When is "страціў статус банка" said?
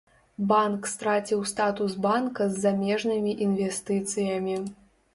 0.93-2.49